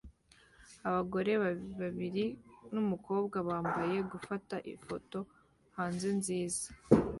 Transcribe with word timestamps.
Abagore 0.87 1.31
babiri 1.81 2.25
numukobwa 2.73 3.37
bambaye 3.47 3.97
gufata 4.11 4.55
ifoto 4.73 5.19
hanze 5.77 6.07
nziza 6.19 6.65